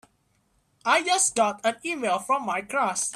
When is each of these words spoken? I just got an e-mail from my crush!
I 0.83 1.03
just 1.03 1.35
got 1.35 1.61
an 1.63 1.75
e-mail 1.85 2.17
from 2.17 2.43
my 2.43 2.61
crush! 2.63 3.03